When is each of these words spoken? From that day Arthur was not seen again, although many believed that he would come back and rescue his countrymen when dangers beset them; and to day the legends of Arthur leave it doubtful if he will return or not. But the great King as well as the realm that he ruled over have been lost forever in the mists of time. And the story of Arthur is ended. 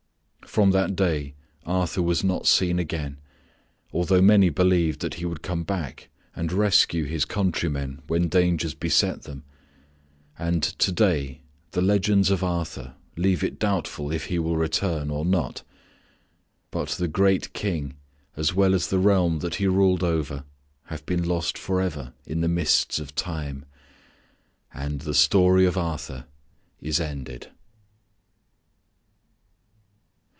From 0.47 0.71
that 0.71 0.97
day 0.97 1.33
Arthur 1.65 2.01
was 2.01 2.25
not 2.25 2.45
seen 2.45 2.77
again, 2.77 3.21
although 3.93 4.21
many 4.21 4.49
believed 4.49 4.99
that 4.99 5.13
he 5.13 5.23
would 5.25 5.41
come 5.41 5.63
back 5.63 6.09
and 6.35 6.51
rescue 6.51 7.05
his 7.05 7.23
countrymen 7.23 8.01
when 8.07 8.27
dangers 8.27 8.73
beset 8.73 9.21
them; 9.23 9.45
and 10.37 10.61
to 10.61 10.91
day 10.91 11.39
the 11.71 11.81
legends 11.81 12.29
of 12.29 12.43
Arthur 12.43 12.95
leave 13.15 13.45
it 13.45 13.59
doubtful 13.59 14.11
if 14.11 14.25
he 14.25 14.39
will 14.39 14.57
return 14.57 15.09
or 15.09 15.23
not. 15.23 15.63
But 16.69 16.89
the 16.89 17.07
great 17.07 17.53
King 17.53 17.95
as 18.35 18.53
well 18.53 18.75
as 18.75 18.87
the 18.87 18.99
realm 18.99 19.39
that 19.39 19.55
he 19.55 19.67
ruled 19.67 20.03
over 20.03 20.43
have 20.87 21.05
been 21.05 21.23
lost 21.23 21.57
forever 21.57 22.11
in 22.25 22.41
the 22.41 22.49
mists 22.49 22.99
of 22.99 23.15
time. 23.15 23.63
And 24.73 24.99
the 25.01 25.13
story 25.13 25.65
of 25.65 25.77
Arthur 25.77 26.25
is 26.81 26.99
ended. 26.99 27.49